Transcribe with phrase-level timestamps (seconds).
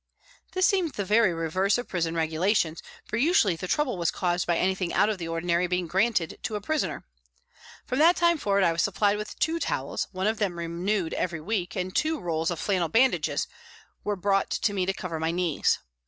[0.53, 4.57] This seemed the very reverse of prison regulations, for usually the trouble was caused by
[4.57, 7.05] anything out of the ordinary being granted to a prisoner.
[7.85, 11.39] From that time forward I was supplied with two towels, one of them renewed every
[11.39, 12.89] week, and two rolls of THE HOSPITAL 113 flannel
[13.29, 13.47] bandages
[14.03, 15.77] were brought to me to cover my knees.